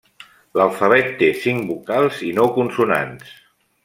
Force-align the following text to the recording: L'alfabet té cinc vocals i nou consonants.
L'alfabet 0.59 1.11
té 1.19 1.29
cinc 1.43 1.67
vocals 1.73 2.23
i 2.31 2.33
nou 2.41 2.49
consonants. 2.59 3.37